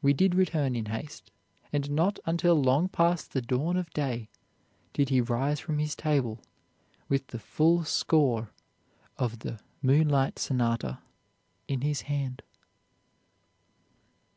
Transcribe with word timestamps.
We 0.00 0.12
did 0.12 0.34
return 0.34 0.74
in 0.74 0.86
haste, 0.86 1.30
and 1.72 1.88
not 1.92 2.18
until 2.26 2.60
long 2.60 2.88
past 2.88 3.30
the 3.32 3.40
dawn 3.40 3.76
of 3.76 3.88
day 3.90 4.28
did 4.92 5.08
he 5.08 5.20
rise 5.20 5.60
from 5.60 5.78
his 5.78 5.94
table 5.94 6.40
with 7.08 7.28
the 7.28 7.38
full 7.38 7.84
score 7.84 8.50
of 9.18 9.38
the 9.38 9.60
Moonlight 9.80 10.40
Sonata 10.40 10.98
in 11.68 11.82
his 11.82 12.00
hand." 12.10 12.42